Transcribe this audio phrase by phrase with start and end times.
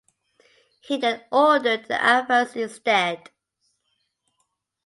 [0.79, 3.29] He then ordered an advance instead.